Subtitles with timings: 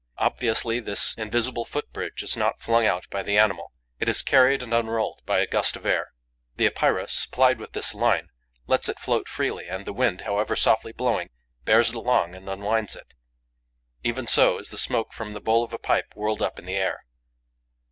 [0.17, 4.63] Obviously, this invisible foot bridge is not flung out by the animal: it is carried
[4.63, 6.11] and unrolled by a gust of air.
[6.55, 8.29] The Epeira, supplied with this line,
[8.65, 11.29] lets it float freely; and the wind, however softly blowing,
[11.65, 13.13] bears it along and unwinds it.
[14.03, 16.77] Even so is the smoke from the bowl of a pipe whirled up in the
[16.77, 17.05] air.